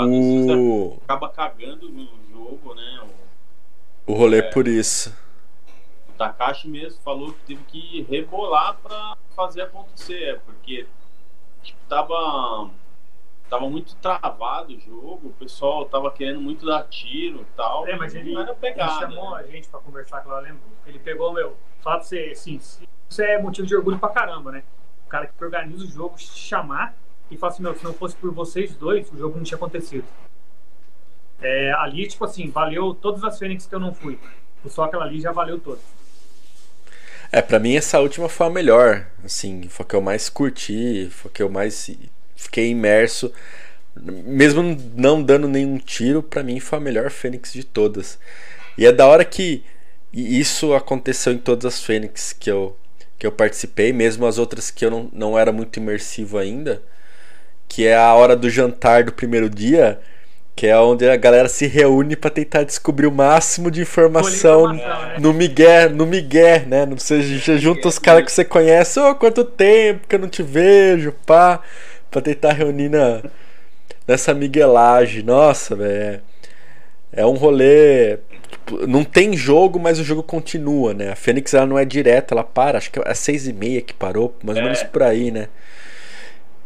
[0.08, 3.00] O, acaba cagando no jogo, né?
[4.06, 4.42] O- o rolê É.
[4.42, 5.16] por isso.
[6.08, 11.01] O Takashi mesmo falou que teve que rebolar pra fazer acontecer, porque tipo,
[11.88, 12.70] tava,
[13.48, 17.86] tava muito travado o jogo, o pessoal tava querendo muito dar tiro e tal.
[17.86, 19.00] É, mas ele, era ele pegada.
[19.00, 19.40] chamou né?
[19.40, 20.60] a gente pra conversar com ela, lembra?
[20.86, 24.62] Ele pegou, meu, só pra você, assim, isso é motivo de orgulho pra caramba, né?
[25.06, 26.94] O cara que organiza o jogo te chamar
[27.30, 30.06] e fala assim, meu, se não fosse por vocês dois, o jogo não tinha acontecido.
[31.40, 34.18] É, ali, tipo assim, valeu todas as Fênix que eu não fui.
[34.66, 35.82] Só aquela ali já valeu todas.
[37.32, 39.06] É, pra mim essa última foi a melhor.
[39.24, 41.90] Assim, foi a que eu mais curti, foi a que eu mais
[42.36, 43.32] fiquei imerso.
[43.96, 44.62] Mesmo
[44.94, 48.18] não dando nenhum tiro, pra mim foi a melhor Fênix de todas.
[48.76, 49.64] E é da hora que
[50.12, 52.76] isso aconteceu em todas as Fênix que eu,
[53.18, 56.82] que eu participei, mesmo as outras que eu não, não era muito imersivo ainda.
[57.66, 60.00] Que é a hora do jantar do primeiro dia,
[60.62, 65.16] que é onde a galera se reúne pra tentar descobrir o máximo de informação né?
[65.18, 66.86] no Miguel, no Miguel, né?
[66.86, 70.40] Não já junta os caras que você conhece, ô, quanto tempo que eu não te
[70.40, 71.58] vejo, pá,
[72.08, 73.22] pra tentar reunir na,
[74.06, 75.24] nessa miguelagem.
[75.24, 76.20] Nossa, velho.
[77.12, 78.18] É um rolê.
[78.48, 81.10] tipo, Não tem jogo, mas o jogo continua, né?
[81.10, 83.92] A Fênix ela não é direta, ela para, acho que é seis e meia que
[83.94, 84.66] parou, mais ou É.
[84.66, 85.48] menos por aí, né?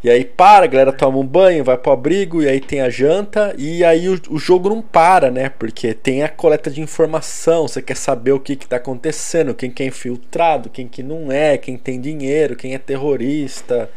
[0.07, 2.89] E aí para, a galera toma um banho, vai pro abrigo, e aí tem a
[2.89, 5.49] janta, e aí o, o jogo não para, né?
[5.49, 9.69] Porque tem a coleta de informação, você quer saber o que, que tá acontecendo, quem
[9.69, 13.91] que é infiltrado, quem que não é, quem tem dinheiro, quem é terrorista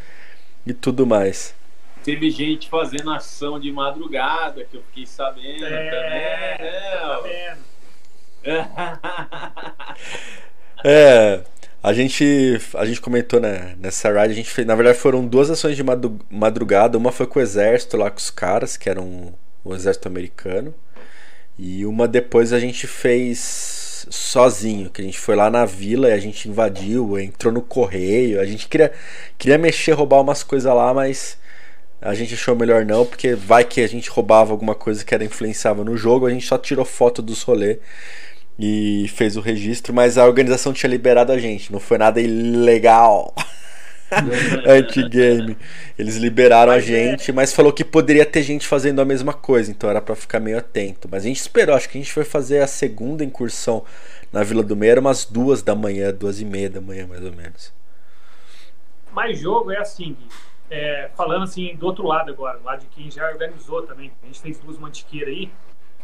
[0.65, 1.56] e tudo mais.
[2.04, 6.58] Teve gente fazendo ação de madrugada, que eu fiquei sabendo É,
[6.89, 7.65] tá também, vendo?
[8.43, 8.69] né?
[10.84, 11.43] É,
[11.82, 15.50] a gente, a gente comentou né, nessa ride, a gente fez, na verdade foram duas
[15.50, 15.84] ações de
[16.30, 20.74] madrugada, uma foi com o exército lá com os caras, que eram o exército americano,
[21.58, 26.13] e uma depois a gente fez sozinho, que a gente foi lá na vila e
[26.13, 28.92] a gente invadiu, entrou no correio, a gente queria,
[29.38, 31.38] queria mexer, roubar umas coisas lá, mas
[32.02, 35.24] a gente achou melhor não, porque vai que a gente roubava alguma coisa que era
[35.24, 37.78] influenciava no jogo, a gente só tirou foto dos rolês
[38.60, 43.34] e fez o registro, mas a organização tinha liberado a gente, não foi nada ilegal.
[44.67, 45.58] Anti-game.
[45.98, 49.34] Eles liberaram a Mas é- gente, mas falou que poderia ter gente fazendo a mesma
[49.34, 51.08] coisa, então era pra ficar meio atento.
[51.12, 53.84] Mas a gente esperou, acho que a gente foi fazer a segunda incursão
[54.32, 57.24] na Vila do Meio, era umas duas da manhã, duas e meia da manhã mais
[57.24, 57.74] ou menos.
[59.12, 60.15] Mas jogo é assim,
[60.69, 64.12] é, falando assim do outro lado agora, lá de quem já organizou também.
[64.24, 65.52] A gente fez duas mantiqueiras aí.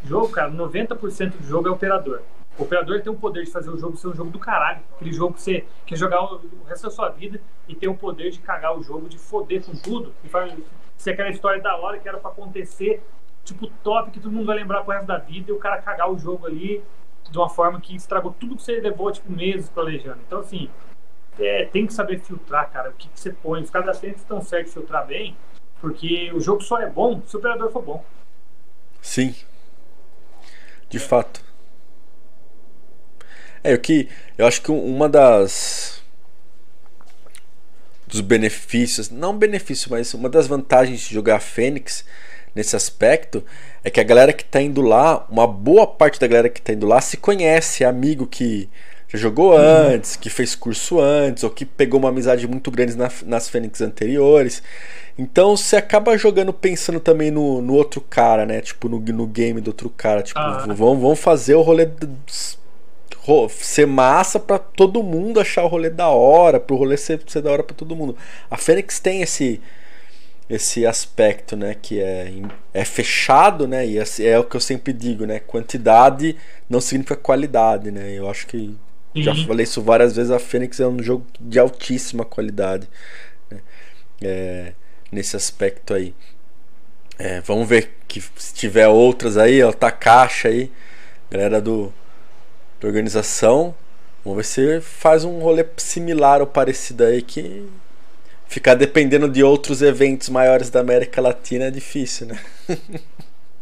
[0.03, 2.21] Jogo, cara, 90% do jogo é operador.
[2.57, 4.81] O operador tem o poder de fazer o jogo ser um jogo do caralho.
[4.95, 8.31] Aquele jogo que você quer jogar o resto da sua vida e tem o poder
[8.31, 10.13] de cagar o jogo, de foder com tudo.
[10.23, 10.57] E fazer,
[10.97, 13.03] se aquela história da hora que era pra acontecer,
[13.43, 16.09] tipo, top, que todo mundo vai lembrar pro resto da vida, e o cara cagar
[16.09, 16.83] o jogo ali
[17.29, 20.19] de uma forma que estragou tudo que você levou, tipo, meses planejando.
[20.25, 20.69] Então, assim,
[21.37, 23.61] é, tem que saber filtrar, cara, o que, que você põe.
[23.61, 25.35] Os caras frente estão certos de filtrar bem,
[25.81, 28.05] porque o jogo só é bom se o operador for bom.
[29.01, 29.35] Sim.
[30.89, 31.44] De fato.
[33.65, 36.01] É, o que eu acho que uma das
[38.07, 42.05] dos benefícios, não benefício, mas uma das vantagens de jogar Fênix
[42.53, 43.43] nesse aspecto
[43.83, 46.73] é que a galera que tá indo lá, uma boa parte da galera que tá
[46.73, 48.69] indo lá se conhece, é amigo que
[49.07, 49.57] já jogou uhum.
[49.57, 53.81] antes, que fez curso antes, ou que pegou uma amizade muito grande na, nas Fênix
[53.81, 54.63] anteriores.
[55.17, 58.61] Então você acaba jogando pensando também no, no outro cara, né?
[58.61, 60.21] Tipo, no, no game do outro cara.
[60.21, 60.65] Tipo, ah.
[60.67, 61.87] vamos, vamos fazer o rolê
[63.49, 67.51] ser massa para todo mundo achar o rolê da hora, pro rolê ser, ser da
[67.51, 68.15] hora para todo mundo.
[68.49, 69.61] A Fênix tem esse
[70.47, 72.31] esse aspecto, né, que é,
[72.71, 76.37] é fechado, né, e é, é o que eu sempre digo, né, quantidade
[76.69, 78.77] não significa qualidade, né, eu acho que
[79.15, 79.23] Sim.
[79.23, 82.87] já falei isso várias vezes, a Fênix é um jogo de altíssima qualidade,
[83.49, 83.59] né,
[84.21, 84.73] é,
[85.11, 86.13] nesse aspecto aí.
[87.17, 90.71] É, vamos ver que se tiver outras aí, ó, tá caixa aí,
[91.31, 91.91] galera do
[92.85, 93.73] organização.
[94.23, 97.67] Vamos ver se faz um rolê similar ou parecido aí que
[98.47, 102.39] ficar dependendo de outros eventos maiores da América Latina é difícil, né?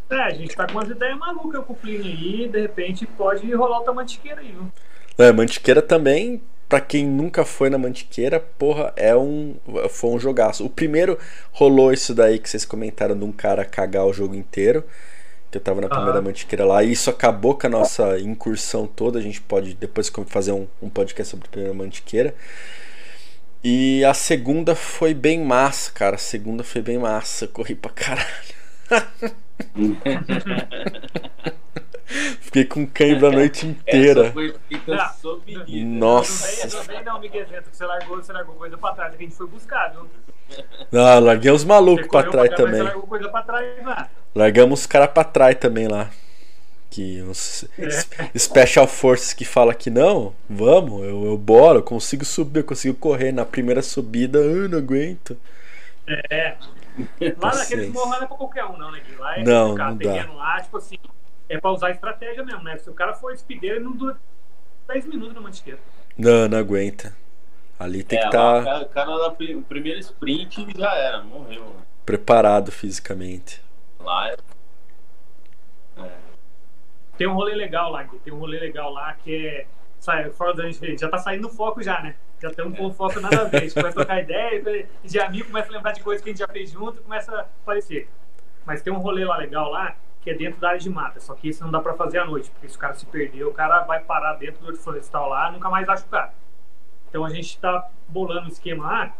[0.09, 3.05] é, a gente tá com umas ideias malucas com o Plínio aí, e de repente
[3.05, 4.71] pode rolar outra mantiqueira aí, viu?
[5.17, 9.55] É, mantiqueira também, para quem nunca foi na mantiqueira, porra, é um
[9.89, 10.65] foi um jogaço.
[10.65, 11.19] O primeiro
[11.51, 14.83] rolou isso daí que vocês comentaram de um cara cagar o jogo inteiro
[15.53, 16.21] que eu tava na primeira ah.
[16.21, 19.19] mantiqueira lá, e isso acabou com a nossa incursão toda.
[19.19, 22.35] A gente pode depois fazer um, um podcast sobre a primeira mantiqueira.
[23.63, 26.15] E a segunda foi bem massa, cara.
[26.15, 27.45] A segunda foi bem massa.
[27.45, 28.27] Eu corri pra caralho.
[32.41, 34.25] Fiquei com cãibra a noite inteira.
[34.25, 34.53] Essa foi
[35.83, 36.77] Nossa.
[36.77, 39.35] Não vem não, Miguelito, que você largou, você largou coisa pra trás que a gente
[39.35, 40.07] foi buscar, viu?
[40.91, 42.81] Não, larguei os malucos pra trás também.
[42.81, 44.09] largou coisa pra trás lá.
[44.35, 46.09] Largamos os caras pra trás também lá.
[46.89, 48.37] Que uns é.
[48.37, 52.95] Special Forces que fala que não, vamos, eu, eu bora, eu consigo subir, eu consigo
[52.95, 53.31] correr.
[53.31, 55.37] Na primeira subida, eu não aguento.
[56.29, 56.55] É.
[57.41, 59.01] Lá naqueles morros não é pra qualquer um, não, né?
[59.17, 60.31] Lá é não, não dá.
[60.31, 60.97] lá, tipo assim,
[61.49, 62.77] é pra usar estratégia mesmo, né?
[62.77, 64.17] Se o cara for speeder, ele não dura
[64.87, 65.79] 10 minutos na mantiqueira.
[66.17, 67.15] Não, não aguenta.
[67.79, 68.63] Ali tem é, que estar.
[68.63, 68.81] Tá...
[68.81, 71.75] O cara da primeira sprint já era, morreu.
[72.05, 73.61] Preparado fisicamente.
[74.03, 74.35] Lá é...
[77.17, 79.67] Tem um rolê legal lá, tem um rolê legal lá que é.
[79.99, 82.15] Sai, fora da gente, já tá saindo foco já, né?
[82.41, 82.93] Já tem um é.
[82.93, 83.57] foco nada a ver.
[83.57, 86.33] A gente começa a trocar ideia, de amigo começa a lembrar de coisas que a
[86.33, 88.09] gente já fez junto e começa a aparecer.
[88.65, 91.19] Mas tem um rolê lá legal lá que é dentro da área de mata.
[91.19, 93.43] Só que isso não dá pra fazer à noite, porque se o cara se perder,
[93.45, 96.33] o cara vai parar dentro do florestal lá nunca mais acha o cara.
[97.09, 99.15] Então a gente está bolando um esquema lá,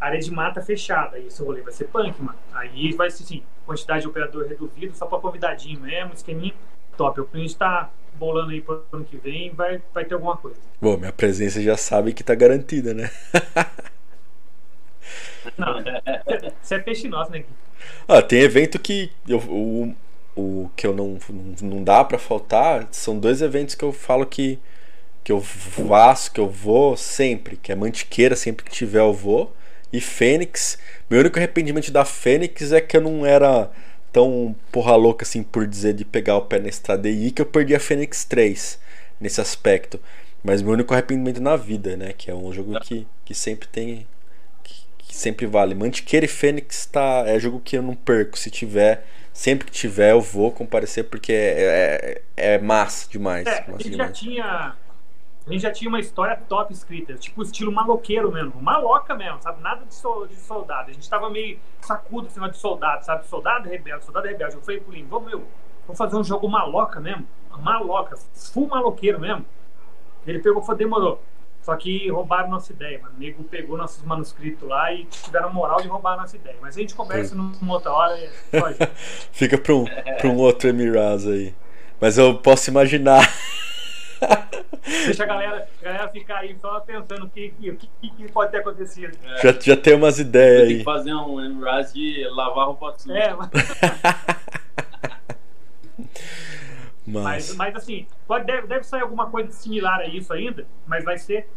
[0.00, 1.16] área de mata fechada.
[1.16, 2.38] Aí esse rolê vai ser punk, mano.
[2.52, 6.52] Aí vai ser assim, quantidade de operador reduzido, só para convidadinho mesmo, esqueminha
[6.96, 7.20] top.
[7.20, 10.58] O cliente está bolando aí pro ano que vem, vai, vai ter alguma coisa.
[10.80, 13.10] Bom, minha presença já sabe que tá garantida, né?
[15.56, 15.82] Não,
[16.60, 17.46] você é peixe nosso, né, Gui?
[18.06, 19.96] Ah, tem evento que eu, o,
[20.36, 21.18] o que eu não,
[21.62, 24.58] não dá para faltar são dois eventos que eu falo que
[25.24, 29.54] que eu faço, que eu vou sempre, que é Mantiqueira, sempre que tiver eu vou,
[29.92, 30.78] e Fênix.
[31.10, 33.68] Meu único arrependimento da Fênix é que eu não era
[34.12, 37.42] tão porra louca assim por dizer de pegar o pé na estrada e ir que
[37.42, 38.78] eu perdi a Fênix 3
[39.20, 40.00] nesse aspecto.
[40.42, 42.12] Mas meu único arrependimento na vida, né?
[42.16, 44.06] Que é um jogo que, que sempre tem.
[44.62, 45.74] Que, que sempre vale.
[45.74, 48.38] Mantiqueira e Fênix tá, é jogo que eu não perco.
[48.38, 53.48] Se tiver, sempre que tiver, eu vou comparecer porque é, é, é massa demais.
[53.48, 54.76] É, massa a gente já tinha
[55.46, 59.60] a gente já tinha uma história top escrita, tipo estilo maloqueiro mesmo, maloca mesmo, sabe?
[59.62, 60.90] Nada de, soldado.
[60.90, 63.26] A gente tava meio sacudo em cima de soldado, sabe?
[63.26, 64.54] Soldado rebelde, soldado rebelde.
[64.54, 65.44] Eu falei pro Lino, vamos, meu,
[65.86, 67.26] vamos fazer um jogo maloca mesmo,
[67.58, 69.44] maloca, full maloqueiro mesmo.
[70.26, 71.22] Ele pegou e falou, demorou.
[71.62, 73.14] Só que roubaram nossa ideia, mano.
[73.16, 76.56] O nego pegou nossos manuscritos lá e tiveram moral de roubar nossa ideia.
[76.60, 78.14] Mas a gente conversa numa outra hora.
[78.16, 78.86] É
[79.30, 81.54] Fica pra um, pra um outro Emiraz aí.
[82.00, 83.20] Mas eu posso imaginar
[85.04, 88.50] Deixa a galera, a galera ficar aí só pensando o que, o que, que pode
[88.52, 89.16] ter acontecido.
[89.24, 89.42] É.
[89.42, 90.68] Já, já tem umas ideias aí.
[90.68, 93.18] Tem que fazer um Embrace de lavar roupa suja.
[93.18, 93.34] É,
[97.06, 97.22] mas...
[97.22, 97.54] mas...
[97.56, 101.48] mas, assim, pode, deve, deve sair alguma coisa similar a isso ainda, mas vai ser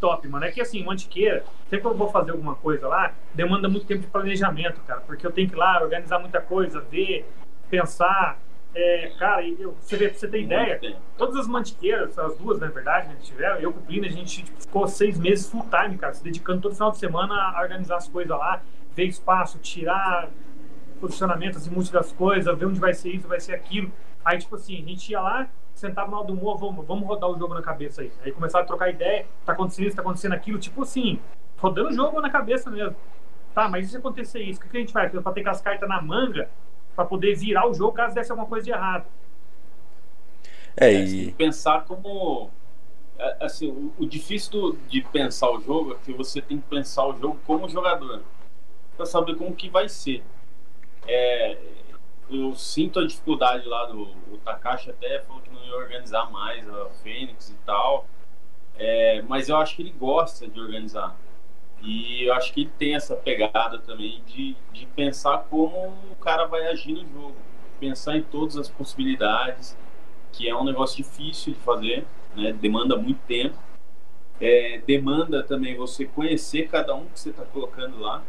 [0.00, 0.44] top, mano.
[0.44, 3.86] É que assim, o Antiqueira, sempre que eu vou fazer alguma coisa lá, demanda muito
[3.86, 5.00] tempo de planejamento, cara.
[5.00, 7.28] Porque eu tenho que ir lá organizar muita coisa, ver,
[7.68, 8.38] pensar.
[8.74, 10.78] É, cara, eu, você, vê, você tem ideia,
[11.16, 14.12] todas as mantiqueiras, as duas, na verdade, né, que tiveram, eu com o Plínio, a
[14.12, 17.62] gente tipo, ficou seis meses full time, cara, se dedicando todo final de semana a
[17.62, 18.62] organizar as coisas lá,
[18.94, 20.28] ver espaço, tirar
[21.00, 23.90] posicionamentos e múltiplas das coisas, ver onde vai ser isso, vai ser aquilo.
[24.24, 27.38] Aí, tipo assim, a gente ia lá, sentava no do humor, vamos, vamos rodar o
[27.38, 28.12] jogo na cabeça aí.
[28.22, 31.18] Aí começava a trocar ideia, tá acontecendo isso, tá acontecendo aquilo, tipo assim,
[31.56, 32.96] rodando o jogo na cabeça mesmo.
[33.54, 35.10] Tá, mas e se acontecer isso, o que, que a gente faz?
[35.10, 36.50] Pra ter com as cartas na manga,
[36.98, 39.06] para poder virar o jogo caso desse alguma coisa de errado.
[40.76, 41.30] É, e...
[41.30, 42.50] pensar como
[43.16, 47.06] é, assim, o, o, difícil de pensar o jogo é que você tem que pensar
[47.06, 48.24] o jogo como jogador
[48.96, 50.24] para saber como que vai ser.
[51.06, 51.56] É,
[52.28, 56.68] eu sinto a dificuldade lá do o Takashi até falou que não ia organizar mais
[56.68, 58.08] a Fênix e tal.
[58.74, 61.16] É, mas eu acho que ele gosta de organizar.
[61.82, 66.46] E eu acho que ele tem essa pegada também de, de pensar como o cara
[66.46, 67.36] vai agir no jogo.
[67.78, 69.76] Pensar em todas as possibilidades,
[70.32, 72.04] que é um negócio difícil de fazer,
[72.36, 72.52] né?
[72.52, 73.56] demanda muito tempo.
[74.40, 78.22] É, demanda também você conhecer cada um que você está colocando lá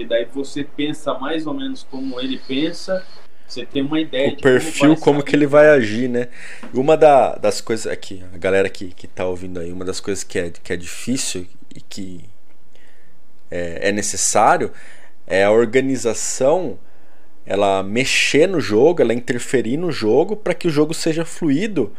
[0.00, 3.04] que daí você pensa mais ou menos como ele pensa,
[3.46, 6.28] você tem uma ideia o perfil como, como que ele vai agir, né?
[6.72, 10.22] Uma da, das coisas aqui, a galera que, que tá ouvindo aí, uma das coisas
[10.24, 12.24] que é, que é difícil e que
[13.50, 14.72] é, é necessário
[15.26, 16.78] é a organização
[17.46, 21.92] ela mexer no jogo, ela interferir no jogo para que o jogo seja fluido,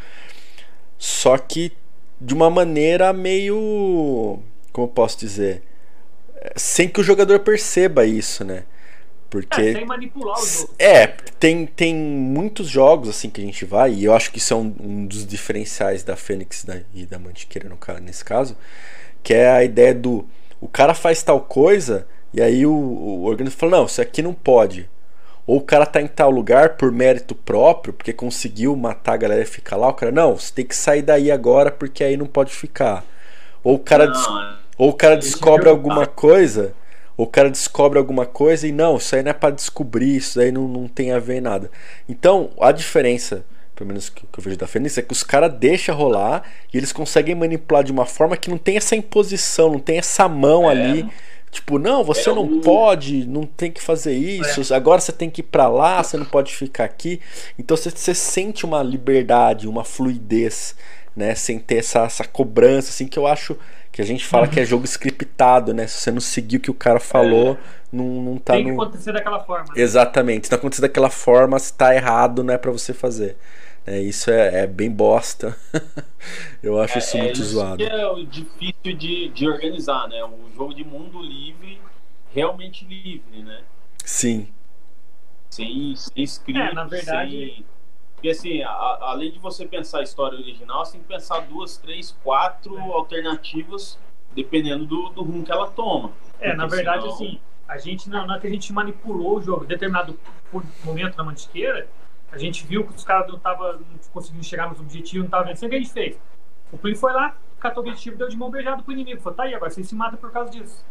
[0.97, 1.71] só que
[2.19, 4.39] de uma maneira meio,
[4.71, 5.63] como eu posso dizer,
[6.55, 8.63] sem que o jogador perceba isso, né?
[9.29, 10.75] Porque é, sem manipular o jogo.
[10.77, 14.53] É, tem, tem muitos jogos assim que a gente vai, e eu acho que isso
[14.53, 18.57] é um, um dos diferenciais da Fênix e da Mantiqueira no, nesse caso,
[19.23, 20.27] que é a ideia do
[20.62, 24.34] o cara faz tal coisa e aí o, o organismo fala, não, isso aqui não
[24.34, 24.89] pode.
[25.45, 29.41] Ou o cara tá em tal lugar por mérito próprio, porque conseguiu matar a galera
[29.41, 32.28] e ficar lá, o cara, não, você tem que sair daí agora porque aí não
[32.28, 33.04] pode ficar.
[33.63, 36.74] Ou o cara não, ou o cara descobre alguma coisa,
[37.17, 40.39] ou o cara descobre alguma coisa e não, isso aí não é para descobrir, isso
[40.39, 41.69] aí não, não tem a ver nada.
[42.08, 43.43] Então, a diferença,
[43.81, 46.91] pelo menos que eu vejo da Fênix, é que os caras deixam rolar e eles
[46.91, 50.71] conseguem manipular de uma forma que não tem essa imposição, não tem essa mão é.
[50.71, 51.09] ali.
[51.49, 52.61] Tipo, não, você é não o...
[52.61, 54.77] pode, não tem que fazer isso, é.
[54.77, 57.19] agora você tem que ir pra lá, você não pode ficar aqui.
[57.57, 60.75] Então você, você sente uma liberdade, uma fluidez,
[61.15, 61.33] né?
[61.35, 63.57] Sem ter essa, essa cobrança, assim, que eu acho
[63.91, 64.51] que a gente fala uhum.
[64.51, 65.87] que é jogo scriptado, né?
[65.87, 67.57] Se você não seguir o que o cara falou, é.
[67.91, 68.81] não, não tá Tem que no...
[68.81, 69.65] acontecer daquela forma.
[69.75, 70.47] Exatamente.
[70.47, 73.35] Se não acontecer daquela forma, se tá errado, não é para você fazer.
[73.85, 75.57] É, isso é, é bem bosta.
[76.61, 77.83] Eu acho é, isso muito é, isso zoado.
[77.83, 80.23] é o difícil de, de organizar, né?
[80.23, 81.81] O jogo de mundo livre,
[82.31, 83.63] realmente livre, né?
[84.05, 84.47] Sim.
[85.49, 87.31] Sem, sem script, é, na verdade...
[87.31, 87.65] sem
[88.21, 88.69] porque assim, a,
[89.01, 92.81] além de você pensar a história original, você tem que pensar duas, três, quatro é.
[92.81, 93.97] alternativas,
[94.35, 96.11] dependendo do, do rumo que ela toma.
[96.39, 97.15] É, na verdade, senão...
[97.15, 100.19] assim, a gente não, não é que a gente manipulou o jogo, determinado
[100.83, 101.87] momento na mantiqueira,
[102.31, 103.79] a gente viu que os caras não estavam
[104.13, 106.19] conseguindo chegar nos objetivos, não estavam vencendo, o que a gente fez?
[106.71, 109.21] O Plin foi lá, catou o objetivo, deu de mão beijada pro inimigo.
[109.21, 110.83] Falou, tá aí, agora você se mata por causa disso.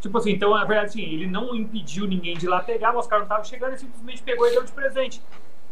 [0.00, 3.04] Tipo assim, então, na verdade, assim, ele não impediu ninguém de ir lá pegar, mas
[3.04, 5.22] os caras não estavam chegando, ele simplesmente pegou e deu de presente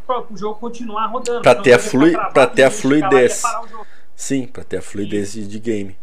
[0.06, 1.42] para o jogo continuar rodando.
[1.42, 3.42] Para ter, a, flui pra ter a fluidez.
[4.14, 5.96] Sim, para ter a fluidez de, de game.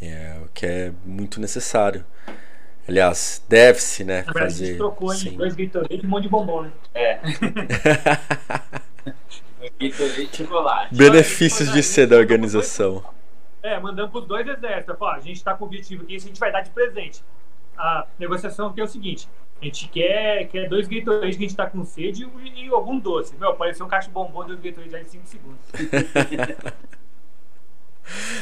[0.00, 2.04] É o que é muito necessário.
[2.88, 4.22] Aliás, deve-se, né?
[4.22, 4.64] Verdade, fazer.
[4.64, 6.72] A gente trocou em dois Gatorade e um monte de bombom, né?
[6.94, 7.20] É.
[9.80, 10.94] Gatorade chocolate.
[10.94, 13.02] Benefícios de ser da organização.
[13.62, 14.96] É, mandamos para os dois exércitos.
[15.00, 17.22] A gente está com o objetivo aqui, a gente vai dar de presente.
[17.78, 19.28] A negociação aqui é o seguinte:
[19.60, 22.98] a gente quer, quer dois Gatorade que a gente tá com sede e, e algum
[22.98, 23.36] doce.
[23.36, 25.60] Meu, apareceu um caixa de bombom de Gatorade já em 5 segundos.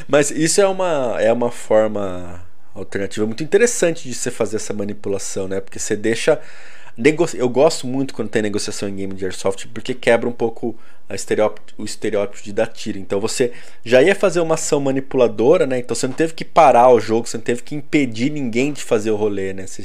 [0.09, 2.43] Mas isso é uma, é uma forma
[2.75, 5.61] alternativa muito interessante de você fazer essa manipulação, né?
[5.61, 6.41] Porque você deixa.
[7.35, 10.77] Eu gosto muito quando tem negociação em game de Airsoft porque quebra um pouco
[11.15, 12.99] estereótipo, o estereótipo de dar tiro.
[12.99, 13.53] Então você
[13.85, 15.79] já ia fazer uma ação manipuladora, né?
[15.79, 18.83] Então você não teve que parar o jogo, você não teve que impedir ninguém de
[18.83, 19.67] fazer o rolê, né?
[19.67, 19.85] Você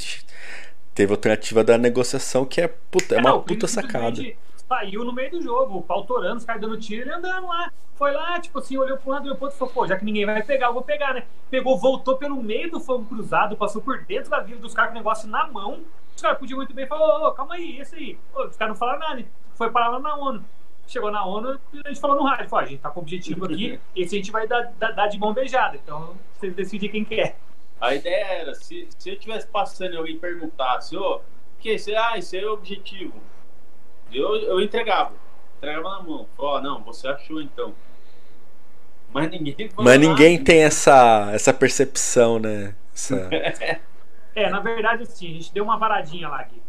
[0.93, 4.21] teve a alternativa da negociação que é, puta, é, é uma não, puta sacada.
[4.68, 7.72] Saiu no meio do jogo, o pau torando, os caras dando tiro, ele andando lá.
[7.95, 9.97] Foi lá, tipo assim, olhou para um lado, olhou pro outro e falou, pô, já
[9.97, 11.26] que ninguém vai pegar, eu vou pegar, né?
[11.49, 14.95] Pegou, voltou pelo meio do fogo cruzado, passou por dentro da vila dos caras com
[14.95, 15.82] o negócio na mão.
[16.13, 18.20] Os caras podiam muito bem falar, ô, calma aí, esse aí.
[18.34, 19.26] Os caras não falaram nada?
[19.53, 20.43] Foi parar lá na ONU.
[20.88, 23.45] Chegou na ONU, a gente falou no rádio, falou, a gente tá com o objetivo
[23.45, 25.78] aqui, esse a gente vai dar, dar, dar de mão beijada.
[25.78, 27.38] Então, vocês decidem quem quer.
[27.82, 31.22] A ideia era, se, se eu tivesse passando e alguém perguntasse, ô,
[31.59, 33.13] que esse, ah, esse aí é o objetivo.
[34.12, 35.14] Eu, eu entregava.
[35.58, 36.28] Entregava na mão.
[36.38, 37.74] Ó, oh, não, você achou então.
[39.12, 39.56] Mas ninguém.
[39.78, 42.76] Mas ninguém tem essa, essa percepção, né?
[42.93, 43.30] Essa...
[44.36, 46.62] é, na verdade, assim, a gente deu uma varadinha lá aqui.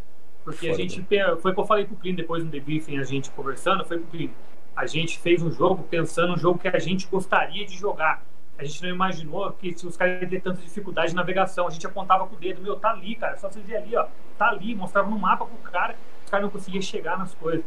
[0.45, 0.80] Porque Foda.
[0.80, 1.07] a gente.
[1.41, 4.07] Foi o que eu falei pro Clint depois no debriefing, a gente conversando, foi pro
[4.07, 4.30] Clint.
[4.76, 8.22] A gente fez um jogo pensando no jogo que a gente gostaria de jogar.
[8.59, 11.66] A gente não imaginou que se os caras iam ter tanta dificuldade de navegação.
[11.66, 13.37] A gente apontava com o dedo, meu, tá ali, cara.
[13.37, 14.07] Só você ver ali, ó.
[14.39, 15.97] Tá ali, mostrava no mapa pro cara.
[16.27, 17.64] Os caras não conseguiam chegar nas coisas.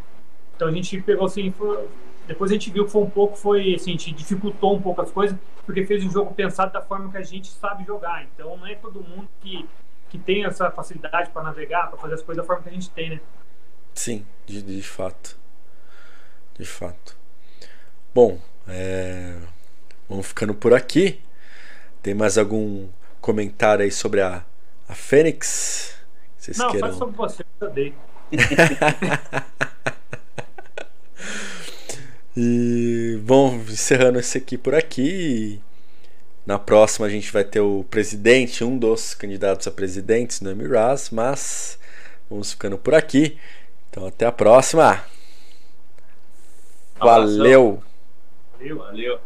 [0.54, 1.88] Então a gente pegou assim, foi,
[2.28, 5.02] depois a gente viu que foi um pouco, foi assim, a gente dificultou um pouco
[5.02, 8.26] as coisas, porque fez um jogo pensado da forma que a gente sabe jogar.
[8.26, 9.66] Então não é todo mundo que,
[10.10, 12.90] que tem essa facilidade para navegar, para fazer as coisas da forma que a gente
[12.90, 13.22] tem, né?
[13.96, 15.40] Sim, de, de fato.
[16.58, 17.16] De fato.
[18.14, 18.38] Bom,
[18.68, 19.40] é...
[20.10, 21.22] vamos ficando por aqui.
[22.04, 22.90] Tem mais algum
[23.22, 24.44] comentário aí sobre a,
[24.90, 25.98] a Fênix?
[26.38, 26.88] Vocês Não, queiram...
[26.90, 27.96] faz sobre você, eu dei.
[32.42, 35.60] E vamos encerrando esse aqui por aqui.
[36.46, 41.10] Na próxima a gente vai ter o presidente, um dos candidatos a presidentes no Emiras,
[41.10, 41.78] mas
[42.30, 43.38] vamos ficando por aqui.
[43.90, 45.04] Então até a próxima.
[46.98, 47.84] Valeu.
[48.58, 48.78] Valeu.
[48.78, 49.20] Valeu.